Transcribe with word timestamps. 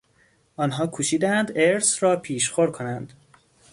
آنها 0.55 0.87
کوشیدند 0.87 1.51
ارث 1.55 2.03
را 2.03 2.15
پیشخور 2.19 2.71
کنند. 2.71 3.13